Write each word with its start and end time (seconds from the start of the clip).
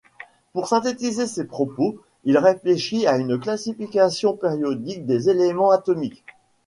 Pour 0.53 0.67
synthétiser 0.67 1.27
ses 1.27 1.45
propos, 1.45 1.99
il 2.23 2.39
réfléchit 2.39 3.05
à 3.05 3.17
une 3.17 3.39
classification 3.39 4.33
périodique 4.35 5.05
des 5.05 5.29
éléments 5.29 5.69
atomiques. 5.69 6.23